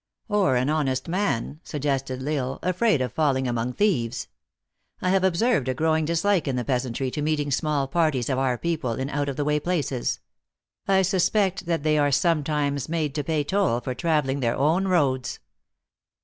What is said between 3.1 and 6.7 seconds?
falling among thieves. I have observed a growing dislike in the